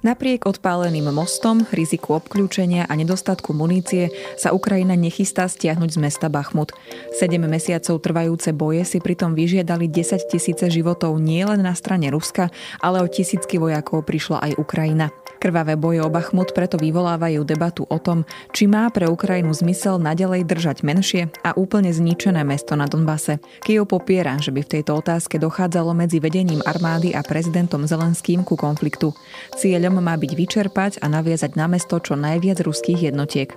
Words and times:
Napriek 0.00 0.48
odpáleným 0.48 1.12
mostom, 1.12 1.60
riziku 1.76 2.16
obklúčenia 2.16 2.88
a 2.88 2.96
nedostatku 2.96 3.52
munície 3.52 4.08
sa 4.40 4.56
Ukrajina 4.56 4.96
nechystá 4.96 5.44
stiahnuť 5.44 5.92
z 5.92 5.98
mesta 6.00 6.32
Bachmut. 6.32 6.72
Sedem 7.12 7.44
mesiacov 7.44 8.00
trvajúce 8.00 8.56
boje 8.56 8.88
si 8.88 8.96
pritom 8.96 9.36
vyžiadali 9.36 9.92
10 9.92 10.24
tisíce 10.24 10.64
životov 10.72 11.20
nielen 11.20 11.60
na 11.60 11.76
strane 11.76 12.08
Ruska, 12.08 12.48
ale 12.80 13.04
o 13.04 13.12
tisícky 13.12 13.60
vojakov 13.60 14.08
prišla 14.08 14.40
aj 14.40 14.52
Ukrajina. 14.56 15.12
Krvavé 15.40 15.76
boje 15.76 16.04
o 16.04 16.12
Bachmut 16.12 16.52
preto 16.52 16.76
vyvolávajú 16.76 17.44
debatu 17.48 17.88
o 17.88 17.96
tom, 17.96 18.28
či 18.52 18.68
má 18.68 18.88
pre 18.92 19.08
Ukrajinu 19.08 19.52
zmysel 19.56 19.96
nadalej 19.96 20.44
držať 20.44 20.84
menšie 20.84 21.32
a 21.44 21.56
úplne 21.56 21.88
zničené 21.88 22.44
mesto 22.44 22.76
na 22.76 22.84
Donbase. 22.84 23.40
Kiev 23.64 23.88
popiera, 23.88 24.36
že 24.36 24.52
by 24.52 24.60
v 24.64 24.72
tejto 24.80 25.00
otázke 25.00 25.40
dochádzalo 25.40 25.96
medzi 25.96 26.20
vedením 26.20 26.60
armády 26.68 27.16
a 27.16 27.24
prezidentom 27.24 27.88
Zelenským 27.88 28.44
ku 28.44 28.52
konfliktu. 28.52 29.16
Cieľom 29.56 29.89
Cieľom 29.90 30.06
má 30.06 30.14
byť 30.14 30.32
vyčerpať 30.38 30.92
a 31.02 31.10
naviazať 31.10 31.58
na 31.58 31.66
mesto 31.66 31.98
čo 31.98 32.14
najviac 32.14 32.62
ruských 32.62 33.10
jednotiek. 33.10 33.50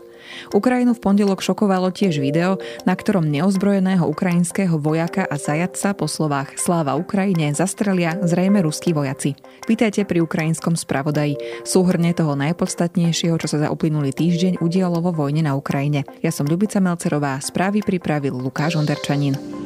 Ukrajinu 0.49 0.97
v 0.97 1.03
pondelok 1.05 1.45
šokovalo 1.45 1.93
tiež 1.93 2.17
video, 2.17 2.57
na 2.89 2.97
ktorom 2.97 3.29
neozbrojeného 3.29 4.01
ukrajinského 4.01 4.81
vojaka 4.81 5.29
a 5.29 5.37
zajatca 5.37 5.93
po 5.93 6.09
slovách 6.09 6.57
Sláva 6.57 6.97
Ukrajine 6.97 7.53
zastrelia 7.53 8.17
zrejme 8.25 8.65
ruskí 8.65 8.97
vojaci. 8.97 9.37
Vítajte 9.69 10.09
pri 10.09 10.25
ukrajinskom 10.25 10.73
spravodaji. 10.73 11.37
Súhrne 11.69 12.17
toho 12.17 12.33
najpodstatnejšieho, 12.33 13.37
čo 13.37 13.45
sa 13.45 13.61
za 13.61 13.67
uplynulý 13.69 14.09
týždeň 14.09 14.57
udialo 14.57 15.05
vo 15.05 15.13
vojne 15.13 15.45
na 15.45 15.53
Ukrajine. 15.53 16.01
Ja 16.25 16.33
som 16.33 16.49
Ľubica 16.49 16.81
Melcerová, 16.81 17.37
správy 17.45 17.85
pripravil 17.85 18.33
Lukáš 18.33 18.73
Onderčanin. 18.73 19.62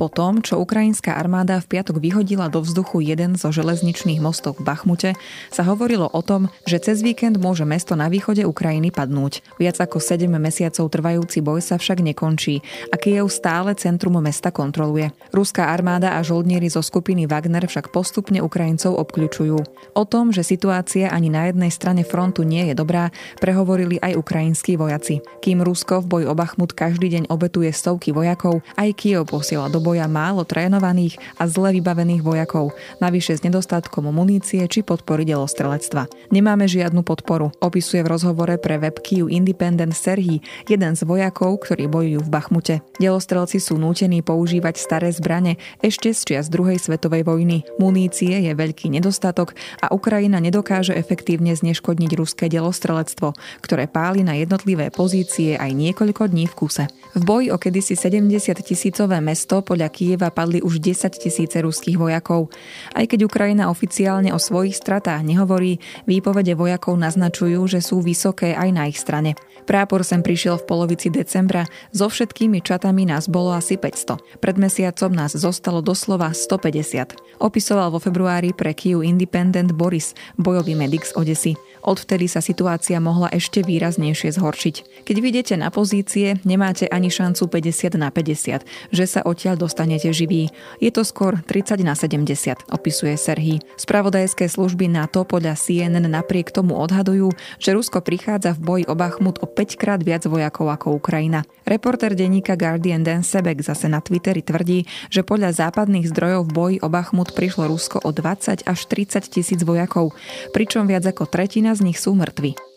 Po 0.00 0.08
tom, 0.08 0.40
čo 0.40 0.56
ukrajinská 0.56 1.12
armáda 1.12 1.60
v 1.60 1.76
piatok 1.76 2.00
vyhodila 2.00 2.48
do 2.48 2.64
vzduchu 2.64 3.04
jeden 3.04 3.36
zo 3.36 3.52
železničných 3.52 4.16
mostov 4.24 4.56
v 4.56 4.64
Bachmute, 4.64 5.12
sa 5.52 5.60
hovorilo 5.68 6.08
o 6.08 6.24
tom, 6.24 6.48
že 6.64 6.80
cez 6.80 7.04
víkend 7.04 7.36
môže 7.36 7.68
mesto 7.68 7.92
na 8.00 8.08
východe 8.08 8.48
Ukrajiny 8.48 8.96
padnúť. 8.96 9.44
Viac 9.60 9.76
ako 9.76 10.00
7 10.00 10.24
mesiacov 10.40 10.88
trvajúci 10.88 11.44
boj 11.44 11.60
sa 11.60 11.76
však 11.76 12.00
nekončí 12.00 12.64
a 12.88 12.96
Kiev 12.96 13.28
stále 13.28 13.76
centrum 13.76 14.16
mesta 14.24 14.48
kontroluje. 14.48 15.12
Ruská 15.36 15.68
armáda 15.68 16.16
a 16.16 16.24
žoldnieri 16.24 16.72
zo 16.72 16.80
skupiny 16.80 17.28
Wagner 17.28 17.68
však 17.68 17.92
postupne 17.92 18.40
Ukrajincov 18.40 18.96
obkľúčujú. 18.96 19.58
O 20.00 20.04
tom, 20.08 20.32
že 20.32 20.40
situácia 20.40 21.12
ani 21.12 21.28
na 21.28 21.52
jednej 21.52 21.68
strane 21.68 22.08
frontu 22.08 22.40
nie 22.40 22.72
je 22.72 22.74
dobrá, 22.80 23.12
prehovorili 23.36 24.00
aj 24.00 24.16
ukrajinskí 24.16 24.80
vojaci. 24.80 25.20
Kým 25.44 25.60
Rusko 25.60 26.00
v 26.00 26.08
boji 26.08 26.24
o 26.24 26.32
Bachmut 26.32 26.72
každý 26.72 27.12
deň 27.12 27.28
obetuje 27.28 27.68
stovky 27.68 28.16
vojakov, 28.16 28.64
aj 28.80 28.96
Kiev 28.96 29.28
posiela 29.28 29.68
do 29.68 29.76
boja 29.76 29.89
málo 30.06 30.46
trénovaných 30.46 31.18
a 31.40 31.50
zle 31.50 31.74
vybavených 31.80 32.22
vojakov, 32.22 32.76
navyše 33.02 33.34
s 33.34 33.42
nedostatkom 33.42 34.06
munície 34.12 34.62
či 34.70 34.86
podpory 34.86 35.26
delostrelectva. 35.26 36.06
Nemáme 36.30 36.70
žiadnu 36.70 37.02
podporu, 37.02 37.50
opisuje 37.58 38.06
v 38.06 38.10
rozhovore 38.14 38.54
pre 38.60 38.78
web 38.78 39.00
Kyiv 39.02 39.26
Independent 39.26 39.96
Serhi, 39.96 40.44
jeden 40.70 40.92
z 40.94 41.02
vojakov, 41.02 41.64
ktorí 41.66 41.90
bojujú 41.90 42.20
v 42.22 42.32
Bachmute. 42.32 42.74
Delostrelci 43.00 43.58
sú 43.58 43.80
nútení 43.80 44.20
používať 44.20 44.76
staré 44.76 45.08
zbrane 45.10 45.56
ešte 45.80 46.12
z 46.12 46.20
čias 46.20 46.46
druhej 46.52 46.76
svetovej 46.76 47.24
vojny. 47.24 47.64
Munície 47.80 48.36
je 48.44 48.52
veľký 48.52 48.92
nedostatok 48.92 49.56
a 49.80 49.88
Ukrajina 49.90 50.36
nedokáže 50.38 50.92
efektívne 50.92 51.56
zneškodniť 51.56 52.10
ruské 52.14 52.52
delostrelectvo, 52.52 53.32
ktoré 53.64 53.88
páli 53.88 54.20
na 54.20 54.36
jednotlivé 54.36 54.92
pozície 54.92 55.56
aj 55.56 55.72
niekoľko 55.72 56.28
dní 56.28 56.44
v 56.44 56.54
kuse. 56.54 56.84
V 57.10 57.22
boji 57.26 57.50
o 57.50 57.58
kedysi 57.58 57.98
70 57.98 58.54
tisícové 58.62 59.18
mesto 59.18 59.66
podľa 59.66 59.90
Kieva 59.90 60.30
padli 60.30 60.62
už 60.62 60.78
10 60.78 61.10
tisíce 61.18 61.58
ruských 61.58 61.98
vojakov. 61.98 62.54
Aj 62.94 63.02
keď 63.02 63.26
Ukrajina 63.26 63.66
oficiálne 63.66 64.30
o 64.30 64.38
svojich 64.38 64.78
stratách 64.78 65.26
nehovorí, 65.26 65.82
výpovede 66.06 66.54
vojakov 66.54 66.94
naznačujú, 66.94 67.66
že 67.66 67.82
sú 67.82 67.98
vysoké 67.98 68.54
aj 68.54 68.68
na 68.70 68.86
ich 68.86 69.02
strane. 69.02 69.34
Prápor 69.66 70.06
sem 70.06 70.22
prišiel 70.22 70.62
v 70.62 70.66
polovici 70.70 71.10
decembra, 71.10 71.66
so 71.90 72.06
všetkými 72.06 72.62
čatami 72.62 73.06
nás 73.10 73.26
bolo 73.26 73.54
asi 73.54 73.74
500. 73.74 74.38
Pred 74.38 74.56
mesiacom 74.62 75.10
nás 75.10 75.34
zostalo 75.34 75.82
doslova 75.82 76.30
150. 76.30 77.42
Opisoval 77.42 77.90
vo 77.90 77.98
februári 77.98 78.54
pre 78.54 78.70
Kyiv 78.70 79.02
Independent 79.02 79.74
Boris, 79.74 80.14
bojový 80.38 80.78
medic 80.78 81.10
z 81.10 81.18
Odesy. 81.18 81.52
Odvtedy 81.80 82.28
sa 82.28 82.44
situácia 82.44 83.00
mohla 83.00 83.32
ešte 83.32 83.64
výraznejšie 83.64 84.36
zhoršiť. 84.36 85.04
Keď 85.08 85.16
vidíte 85.18 85.54
na 85.56 85.72
pozície, 85.72 86.36
nemáte 86.44 86.84
ani 86.86 87.08
šancu 87.08 87.48
50 87.48 87.96
na 87.96 88.12
50, 88.12 88.62
že 88.92 89.04
sa 89.08 89.24
odtiaľ 89.24 89.56
dostanete 89.56 90.12
živí. 90.12 90.52
Je 90.78 90.92
to 90.92 91.02
skôr 91.02 91.40
30 91.40 91.80
na 91.80 91.96
70, 91.96 92.68
opisuje 92.68 93.16
Serhy. 93.16 93.64
Spravodajské 93.80 94.46
služby 94.46 94.92
NATO 94.92 95.24
podľa 95.24 95.56
CNN 95.56 96.04
napriek 96.04 96.52
tomu 96.52 96.76
odhadujú, 96.76 97.32
že 97.56 97.72
Rusko 97.72 98.04
prichádza 98.04 98.52
v 98.54 98.60
boji 98.60 98.84
o 98.86 98.94
Bachmut 98.94 99.40
o 99.40 99.48
5 99.48 99.80
krát 99.80 100.00
viac 100.04 100.28
vojakov 100.28 100.68
ako 100.68 101.00
Ukrajina. 101.00 101.48
Reporter 101.64 102.12
denníka 102.12 102.58
Guardian 102.60 103.00
Dan 103.00 103.24
Sebek 103.24 103.62
zase 103.64 103.88
na 103.88 104.04
Twitteri 104.04 104.44
tvrdí, 104.44 104.84
že 105.08 105.24
podľa 105.24 105.54
západných 105.54 106.10
zdrojov 106.10 106.50
v 106.50 106.52
boji 106.52 106.76
o 106.84 106.88
Bachmut 106.92 107.32
prišlo 107.32 107.70
Rusko 107.70 108.02
o 108.04 108.10
20 108.12 108.66
až 108.66 108.80
30 108.90 109.30
tisíc 109.30 109.60
vojakov, 109.62 110.12
pričom 110.52 110.84
viac 110.84 111.06
ako 111.06 111.30
tretina 111.30 111.69
z 111.74 111.80
nich 111.86 111.98
sú 111.98 112.14
mŕtvi. 112.14 112.69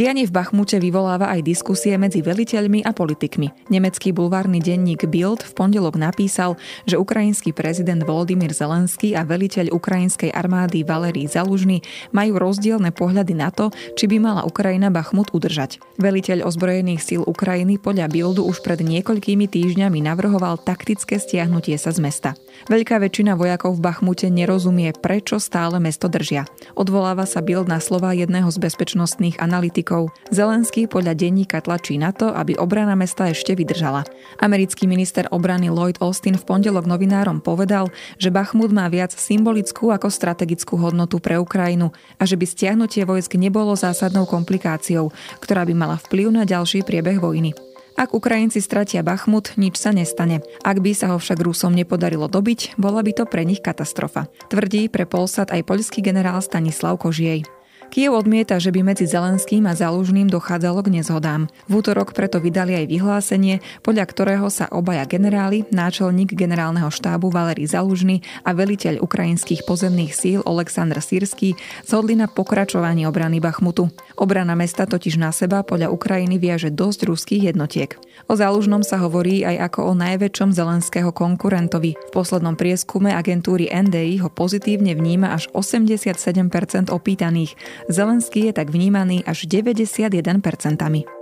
Dianie 0.00 0.24
v 0.24 0.32
Bachmute 0.32 0.80
vyvoláva 0.80 1.28
aj 1.28 1.44
diskusie 1.44 1.92
medzi 2.00 2.24
veliteľmi 2.24 2.88
a 2.88 2.96
politikmi. 2.96 3.68
Nemecký 3.68 4.16
bulvárny 4.16 4.56
denník 4.56 5.04
Bild 5.04 5.44
v 5.44 5.52
pondelok 5.52 6.00
napísal, 6.00 6.56
že 6.88 6.96
ukrajinský 6.96 7.52
prezident 7.52 8.00
Volodymyr 8.00 8.48
Zelenský 8.56 9.12
a 9.12 9.28
veliteľ 9.28 9.68
ukrajinskej 9.76 10.32
armády 10.32 10.88
Valery 10.88 11.28
Zalužny 11.28 11.84
majú 12.16 12.40
rozdielne 12.40 12.96
pohľady 12.96 13.36
na 13.36 13.52
to, 13.52 13.76
či 13.92 14.08
by 14.08 14.16
mala 14.16 14.48
Ukrajina 14.48 14.88
Bachmut 14.88 15.36
udržať. 15.36 15.84
Veliteľ 16.00 16.48
ozbrojených 16.48 17.04
síl 17.04 17.20
Ukrajiny 17.20 17.76
podľa 17.76 18.08
Bildu 18.08 18.48
už 18.48 18.64
pred 18.64 18.80
niekoľkými 18.80 19.52
týždňami 19.52 20.00
navrhoval 20.00 20.64
taktické 20.64 21.20
stiahnutie 21.20 21.76
sa 21.76 21.92
z 21.92 22.00
mesta. 22.00 22.32
Veľká 22.72 22.96
väčšina 23.04 23.36
vojakov 23.36 23.76
v 23.76 23.84
Bachmute 23.84 24.32
nerozumie, 24.32 24.96
prečo 24.96 25.36
stále 25.36 25.76
mesto 25.76 26.08
držia. 26.08 26.48
Odvoláva 26.72 27.28
sa 27.28 27.44
Bild 27.44 27.68
na 27.68 27.84
slova 27.84 28.16
jedného 28.16 28.48
z 28.48 28.56
bezpečnostných 28.64 29.36
analytikov 29.36 29.89
politikov. 29.90 30.14
Zelenský 30.30 30.86
podľa 30.86 31.18
denníka 31.18 31.58
tlačí 31.58 31.98
na 31.98 32.14
to, 32.14 32.30
aby 32.30 32.54
obrana 32.54 32.94
mesta 32.94 33.26
ešte 33.26 33.58
vydržala. 33.58 34.06
Americký 34.38 34.86
minister 34.86 35.26
obrany 35.34 35.68
Lloyd 35.68 35.98
Austin 35.98 36.38
v 36.38 36.46
pondelok 36.46 36.86
novinárom 36.86 37.42
povedal, 37.42 37.90
že 38.16 38.30
Bachmut 38.30 38.70
má 38.70 38.86
viac 38.86 39.10
symbolickú 39.10 39.90
ako 39.90 40.06
strategickú 40.06 40.78
hodnotu 40.78 41.18
pre 41.18 41.36
Ukrajinu 41.42 41.90
a 42.16 42.22
že 42.22 42.38
by 42.38 42.46
stiahnutie 42.46 43.02
vojsk 43.02 43.34
nebolo 43.34 43.74
zásadnou 43.74 44.30
komplikáciou, 44.30 45.10
ktorá 45.42 45.66
by 45.66 45.74
mala 45.74 45.96
vplyv 45.98 46.30
na 46.30 46.42
ďalší 46.46 46.86
priebeh 46.86 47.18
vojny. 47.18 47.52
Ak 47.98 48.16
Ukrajinci 48.16 48.64
stratia 48.64 49.04
Bachmut, 49.04 49.58
nič 49.60 49.76
sa 49.76 49.92
nestane. 49.92 50.40
Ak 50.64 50.80
by 50.80 50.94
sa 50.96 51.12
ho 51.12 51.20
však 51.20 51.42
Rusom 51.42 51.76
nepodarilo 51.76 52.32
dobiť, 52.32 52.80
bola 52.80 53.04
by 53.04 53.12
to 53.12 53.24
pre 53.28 53.44
nich 53.44 53.60
katastrofa. 53.60 54.30
Tvrdí 54.48 54.88
pre 54.88 55.04
Polsat 55.04 55.52
aj 55.52 55.66
poľský 55.68 56.00
generál 56.00 56.40
Stanislav 56.40 56.96
Kožiej. 56.96 57.59
Kiev 57.90 58.14
odmieta, 58.14 58.54
že 58.62 58.70
by 58.70 58.86
medzi 58.86 59.02
Zelenským 59.02 59.66
a 59.66 59.74
Zalužným 59.74 60.30
dochádzalo 60.30 60.86
k 60.86 61.02
nezhodám. 61.02 61.50
V 61.66 61.82
útorok 61.82 62.14
preto 62.14 62.38
vydali 62.38 62.78
aj 62.78 62.86
vyhlásenie, 62.86 63.58
podľa 63.82 64.06
ktorého 64.06 64.46
sa 64.46 64.70
obaja 64.70 65.02
generáli, 65.10 65.66
náčelník 65.74 66.30
generálneho 66.38 66.86
štábu 66.86 67.34
Valery 67.34 67.66
Zalužný 67.66 68.22
a 68.46 68.54
veliteľ 68.54 69.02
ukrajinských 69.02 69.66
pozemných 69.66 70.14
síl 70.14 70.38
Oleksandr 70.46 71.02
Sírsky 71.02 71.58
zhodli 71.82 72.14
na 72.14 72.30
pokračovaní 72.30 73.10
obrany 73.10 73.42
Bachmutu. 73.42 73.90
Obrana 74.14 74.54
mesta 74.54 74.86
totiž 74.86 75.18
na 75.18 75.34
seba 75.34 75.66
podľa 75.66 75.90
Ukrajiny 75.90 76.38
viaže 76.38 76.70
dosť 76.70 77.10
ruských 77.10 77.50
jednotiek. 77.50 77.98
O 78.30 78.38
Zalužnom 78.38 78.86
sa 78.86 79.02
hovorí 79.02 79.42
aj 79.42 79.66
ako 79.66 79.90
o 79.90 79.92
najväčšom 79.98 80.54
zelenského 80.54 81.10
konkurentovi. 81.10 81.98
V 81.98 82.10
poslednom 82.14 82.54
prieskume 82.54 83.10
agentúry 83.10 83.66
NDI 83.66 84.22
ho 84.22 84.30
pozitívne 84.30 84.94
vníma 84.94 85.34
až 85.34 85.50
87% 85.50 86.94
opýtaných, 86.94 87.58
Zelenský 87.88 88.44
je 88.46 88.52
tak 88.52 88.70
vnímaný 88.70 89.24
až 89.24 89.46
91%. 89.46 91.19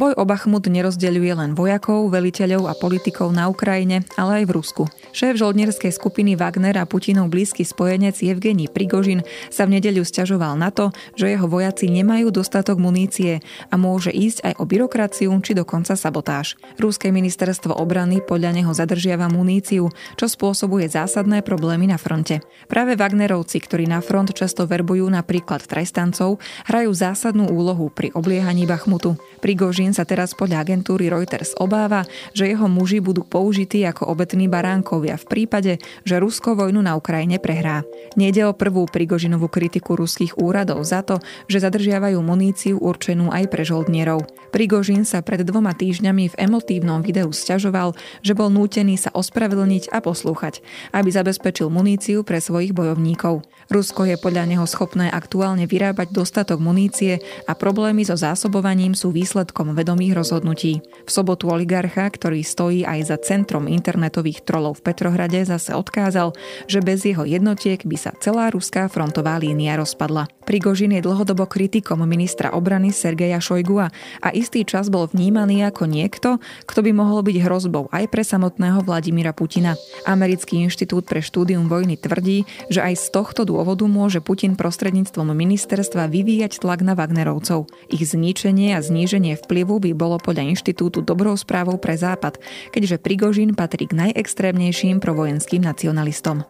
Boj 0.00 0.16
o 0.16 0.24
Bachmut 0.24 0.64
nerozdeľuje 0.64 1.32
len 1.36 1.52
vojakov, 1.52 2.08
veliteľov 2.08 2.72
a 2.72 2.74
politikov 2.74 3.36
na 3.36 3.52
Ukrajine, 3.52 4.00
ale 4.16 4.40
aj 4.40 4.44
v 4.48 4.54
Rusku. 4.56 4.82
Šéf 5.12 5.36
žoldnierskej 5.36 5.92
skupiny 5.92 6.40
Wagner 6.40 6.72
a 6.80 6.88
Putinov 6.88 7.28
blízky 7.28 7.68
spojenec 7.68 8.16
Evgení 8.24 8.72
Prigožin 8.72 9.20
sa 9.52 9.68
v 9.68 9.76
nedeľu 9.76 10.08
sťažoval 10.08 10.56
na 10.56 10.72
to, 10.72 10.88
že 11.20 11.28
jeho 11.28 11.44
vojaci 11.44 11.92
nemajú 11.92 12.32
dostatok 12.32 12.80
munície 12.80 13.44
a 13.68 13.76
môže 13.76 14.08
ísť 14.08 14.48
aj 14.48 14.54
o 14.56 14.64
byrokraciu 14.64 15.36
či 15.44 15.52
dokonca 15.52 15.92
sabotáž. 15.92 16.56
Ruské 16.80 17.12
ministerstvo 17.12 17.76
obrany 17.76 18.24
podľa 18.24 18.56
neho 18.56 18.72
zadržiava 18.72 19.28
muníciu, 19.28 19.92
čo 20.16 20.26
spôsobuje 20.32 20.88
zásadné 20.88 21.44
problémy 21.44 21.92
na 21.92 22.00
fronte. 22.00 22.40
Práve 22.72 22.96
Wagnerovci, 22.96 23.60
ktorí 23.60 23.84
na 23.84 24.00
front 24.00 24.32
často 24.32 24.64
verbujú 24.64 25.04
napríklad 25.12 25.60
trestancov, 25.68 26.40
hrajú 26.64 26.88
zásadnú 26.88 27.52
úlohu 27.52 27.92
pri 27.92 28.16
obliehaní 28.16 28.64
Bachmutu. 28.64 29.20
Prigožin 29.40 29.96
sa 29.96 30.04
teraz 30.04 30.36
podľa 30.36 30.62
agentúry 30.68 31.08
Reuters 31.08 31.56
obáva, 31.56 32.04
že 32.36 32.48
jeho 32.52 32.68
muži 32.68 33.00
budú 33.00 33.24
použití 33.24 33.80
ako 33.88 34.12
obetní 34.12 34.52
baránkovia 34.52 35.16
v 35.16 35.28
prípade, 35.28 35.72
že 36.04 36.20
Rusko 36.20 36.52
vojnu 36.52 36.84
na 36.84 36.92
Ukrajine 36.94 37.40
prehrá. 37.40 37.80
Nejde 38.20 38.44
o 38.44 38.52
prvú 38.52 38.84
Prigožinovú 38.84 39.48
kritiku 39.48 39.96
ruských 39.96 40.36
úradov 40.36 40.84
za 40.84 41.00
to, 41.00 41.24
že 41.48 41.64
zadržiavajú 41.64 42.20
muníciu 42.20 42.76
určenú 42.76 43.32
aj 43.32 43.48
pre 43.48 43.64
žoldnierov. 43.64 44.28
Prigožin 44.52 45.08
sa 45.08 45.24
pred 45.24 45.40
dvoma 45.40 45.72
týždňami 45.72 46.34
v 46.34 46.38
emotívnom 46.38 47.00
videu 47.00 47.32
sťažoval, 47.32 47.96
že 48.20 48.36
bol 48.36 48.52
nútený 48.52 48.98
sa 49.00 49.08
ospravedlniť 49.14 49.88
a 49.94 50.02
poslúchať, 50.04 50.60
aby 50.92 51.08
zabezpečil 51.08 51.72
muníciu 51.72 52.26
pre 52.26 52.42
svojich 52.42 52.76
bojovníkov. 52.76 53.46
Rusko 53.70 54.10
je 54.10 54.18
podľa 54.18 54.50
neho 54.50 54.66
schopné 54.66 55.06
aktuálne 55.06 55.70
vyrábať 55.70 56.10
dostatok 56.10 56.58
munície 56.58 57.22
a 57.46 57.54
problémy 57.54 58.02
so 58.02 58.18
zásobovaním 58.18 58.98
sú 58.98 59.14
výsledkom 59.30 59.78
vedomých 59.78 60.18
rozhodnutí. 60.18 60.82
V 61.06 61.10
sobotu 61.10 61.54
oligarcha, 61.54 62.02
ktorý 62.10 62.42
stojí 62.42 62.82
aj 62.82 63.14
za 63.14 63.16
centrom 63.22 63.70
internetových 63.70 64.42
trolov 64.42 64.82
v 64.82 64.90
Petrohrade, 64.90 65.38
zase 65.46 65.70
odkázal, 65.70 66.34
že 66.66 66.82
bez 66.82 67.06
jeho 67.06 67.22
jednotiek 67.22 67.78
by 67.86 67.94
sa 67.94 68.10
celá 68.18 68.50
ruská 68.50 68.90
frontová 68.90 69.38
línia 69.38 69.78
rozpadla. 69.78 70.26
Prigožin 70.50 70.98
je 70.98 71.06
dlhodobo 71.06 71.46
kritikom 71.46 72.02
ministra 72.02 72.50
obrany 72.50 72.90
Sergeja 72.90 73.38
Šojgua 73.38 73.94
a 74.18 74.34
istý 74.34 74.66
čas 74.66 74.90
bol 74.90 75.06
vnímaný 75.06 75.62
ako 75.62 75.86
niekto, 75.86 76.42
kto 76.66 76.82
by 76.82 76.90
mohol 76.90 77.22
byť 77.22 77.36
hrozbou 77.46 77.86
aj 77.94 78.10
pre 78.10 78.26
samotného 78.26 78.82
Vladimíra 78.82 79.30
Putina. 79.30 79.78
Americký 80.10 80.58
inštitút 80.58 81.06
pre 81.06 81.22
štúdium 81.22 81.70
vojny 81.70 81.94
tvrdí, 82.02 82.50
že 82.66 82.82
aj 82.82 82.98
z 82.98 83.06
tohto 83.14 83.46
dôvodu 83.46 83.86
môže 83.86 84.18
Putin 84.18 84.58
prostredníctvom 84.58 85.30
ministerstva 85.30 86.10
vyvíjať 86.10 86.66
tlak 86.66 86.82
na 86.82 86.98
Wagnerovcov. 86.98 87.70
Ich 87.86 88.02
zničenie 88.02 88.74
a 88.74 88.82
zníženie 88.82 89.19
vplyvu 89.20 89.76
by 89.76 89.90
bolo 89.92 90.16
podľa 90.16 90.48
inštitútu 90.56 91.04
dobrou 91.04 91.36
správou 91.36 91.76
pre 91.76 91.92
Západ, 92.00 92.40
keďže 92.72 92.96
Prigožin 92.96 93.52
patrí 93.52 93.84
k 93.84 94.08
najextrémnejším 94.08 95.04
provojenským 95.04 95.60
nacionalistom. 95.60 96.48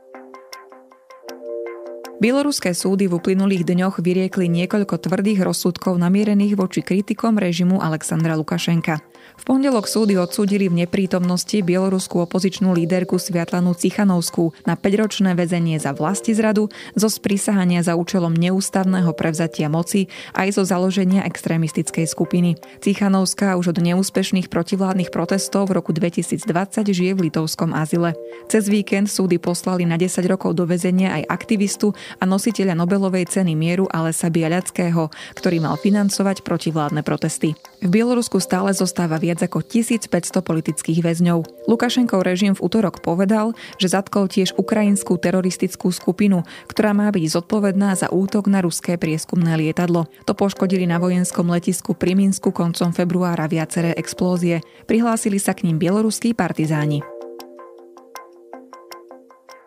Bieloruské 2.20 2.76
súdy 2.76 3.08
v 3.08 3.16
uplynulých 3.16 3.64
dňoch 3.64 4.04
vyriekli 4.04 4.44
niekoľko 4.52 5.08
tvrdých 5.08 5.40
rozsudkov 5.40 5.96
namierených 5.96 6.52
voči 6.52 6.84
kritikom 6.84 7.40
režimu 7.40 7.80
Alexandra 7.80 8.36
Lukašenka. 8.36 9.09
V 9.40 9.42
pondelok 9.48 9.88
súdy 9.88 10.20
odsúdili 10.20 10.68
v 10.68 10.84
neprítomnosti 10.84 11.64
bieloruskú 11.64 12.20
opozičnú 12.28 12.76
líderku 12.76 13.16
Sviatlanu 13.16 13.72
Cichanovskú 13.72 14.52
na 14.68 14.76
5-ročné 14.76 15.32
väzenie 15.32 15.80
za 15.80 15.96
vlasti 15.96 16.36
zradu, 16.36 16.68
zo 16.92 17.08
sprísahania 17.08 17.80
za 17.80 17.96
účelom 17.96 18.36
neústavného 18.36 19.10
prevzatia 19.16 19.72
moci 19.72 20.12
aj 20.36 20.60
zo 20.60 20.62
založenia 20.68 21.24
extrémistickej 21.24 22.04
skupiny. 22.04 22.60
Cichanovská 22.84 23.56
už 23.56 23.72
od 23.72 23.78
neúspešných 23.80 24.52
protivládnych 24.52 25.08
protestov 25.08 25.72
v 25.72 25.80
roku 25.80 25.96
2020 25.96 26.44
žije 26.92 27.12
v 27.16 27.32
litovskom 27.32 27.72
azile. 27.72 28.12
Cez 28.52 28.68
víkend 28.68 29.08
súdy 29.08 29.40
poslali 29.40 29.88
na 29.88 29.96
10 29.96 30.20
rokov 30.28 30.52
do 30.52 30.68
väzenia 30.68 31.16
aj 31.16 31.32
aktivistu 31.32 31.96
a 32.20 32.28
nositeľa 32.28 32.76
Nobelovej 32.76 33.24
ceny 33.24 33.56
mieru 33.56 33.88
Alesa 33.88 34.28
Biaľackého, 34.28 35.08
ktorý 35.32 35.64
mal 35.64 35.80
financovať 35.80 36.44
protivládne 36.44 37.00
protesty. 37.00 37.56
V 37.80 37.88
Bielorusku 37.88 38.36
stále 38.44 38.76
zostáva 38.76 39.09
viac 39.18 39.42
ako 39.42 39.64
1500 39.64 40.44
politických 40.44 41.00
väzňov. 41.00 41.66
Lukašenkov 41.66 42.22
režim 42.22 42.54
v 42.54 42.62
útorok 42.62 43.02
povedal, 43.02 43.56
že 43.80 43.90
zatkol 43.90 44.30
tiež 44.30 44.54
ukrajinskú 44.54 45.18
teroristickú 45.18 45.90
skupinu, 45.90 46.46
ktorá 46.70 46.94
má 46.94 47.10
byť 47.10 47.24
zodpovedná 47.40 47.98
za 47.98 48.12
útok 48.12 48.46
na 48.46 48.62
ruské 48.62 49.00
prieskumné 49.00 49.58
lietadlo. 49.58 50.06
To 50.28 50.32
poškodili 50.36 50.86
na 50.86 51.02
vojenskom 51.02 51.50
letisku 51.50 51.96
pri 51.98 52.14
Minsku 52.14 52.54
koncom 52.54 52.94
februára 52.94 53.50
viaceré 53.50 53.96
explózie. 53.96 54.60
Prihlásili 54.86 55.40
sa 55.40 55.56
k 55.56 55.66
ním 55.66 55.80
bieloruskí 55.80 56.36
partizáni. 56.36 57.19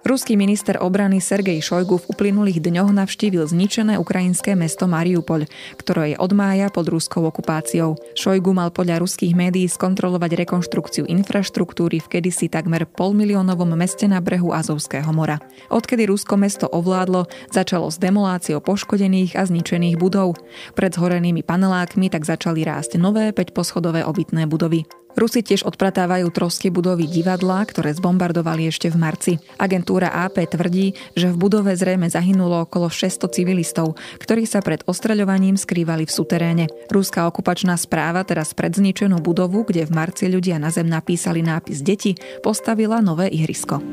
Ruský 0.03 0.35
minister 0.35 0.75
obrany 0.83 1.23
Sergej 1.23 1.63
Šojgu 1.63 1.95
v 1.95 2.07
uplynulých 2.11 2.59
dňoch 2.59 2.91
navštívil 2.91 3.47
zničené 3.47 3.95
ukrajinské 3.95 4.51
mesto 4.51 4.83
Mariupol, 4.83 5.47
ktoré 5.79 6.11
je 6.11 6.17
od 6.19 6.35
mája 6.35 6.67
pod 6.67 6.91
ruskou 6.91 7.23
okupáciou. 7.23 7.95
Šojgu 8.11 8.51
mal 8.51 8.67
podľa 8.75 8.99
ruských 8.99 9.31
médií 9.31 9.63
skontrolovať 9.71 10.43
rekonštrukciu 10.43 11.07
infraštruktúry 11.07 12.03
v 12.03 12.19
kedysi 12.19 12.51
takmer 12.51 12.83
polmiliónovom 12.83 13.79
meste 13.79 14.03
na 14.11 14.19
brehu 14.19 14.51
Azovského 14.51 15.07
mora. 15.15 15.39
Odkedy 15.71 16.03
Rusko 16.11 16.35
mesto 16.35 16.67
ovládlo, 16.67 17.31
začalo 17.55 17.87
s 17.87 17.95
demoláciou 17.95 18.59
poškodených 18.59 19.39
a 19.39 19.47
zničených 19.47 19.95
budov. 19.95 20.35
Pred 20.75 20.99
zhorenými 20.99 21.47
panelákmi 21.47 22.11
tak 22.11 22.27
začali 22.27 22.67
rásť 22.67 22.99
nové 22.99 23.31
5-poschodové 23.31 24.03
obytné 24.03 24.51
budovy. 24.51 24.83
Rusi 25.13 25.45
tiež 25.45 25.61
odpratávajú 25.69 26.33
trosky 26.33 26.73
budovy 26.73 27.05
divadla, 27.05 27.61
ktoré 27.69 27.93
zbombardovali 27.93 28.73
ešte 28.73 28.89
v 28.89 28.97
marci. 28.97 29.33
Agentúra 29.61 30.09
AP 30.09 30.41
tvrdí, 30.49 30.97
že 31.13 31.29
v 31.29 31.37
budove 31.37 31.77
zrejme 31.77 32.09
zahynulo 32.09 32.65
okolo 32.65 32.89
600 32.89 33.29
civilistov, 33.29 33.93
ktorí 34.17 34.49
sa 34.49 34.65
pred 34.65 34.81
ostreľovaním 34.89 35.53
skrývali 35.53 36.09
v 36.09 36.15
suteréne. 36.17 36.65
Ruská 36.89 37.29
okupačná 37.29 37.77
správa 37.77 38.25
teraz 38.25 38.57
pred 38.57 38.73
zničenú 38.73 39.21
budovu, 39.21 39.61
kde 39.69 39.85
v 39.85 39.93
marci 39.93 40.25
ľudia 40.25 40.57
na 40.57 40.73
zem 40.73 40.89
napísali 40.89 41.45
nápis 41.45 41.85
deti, 41.85 42.17
postavila 42.41 42.97
nové 42.97 43.29
ihrisko. 43.29 43.85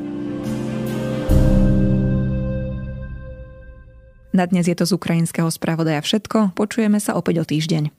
Na 4.31 4.47
dnes 4.47 4.63
je 4.63 4.75
to 4.79 4.87
z 4.87 4.95
ukrajinského 4.95 5.51
spravodaja 5.51 5.99
všetko, 5.99 6.55
počujeme 6.55 7.03
sa 7.03 7.19
opäť 7.19 7.43
o 7.43 7.45
týždeň. 7.45 7.91